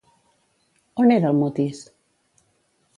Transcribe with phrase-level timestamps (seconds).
[1.05, 1.85] On era el Mutis?